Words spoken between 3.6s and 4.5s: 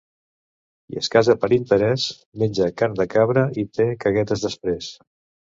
i té caguetes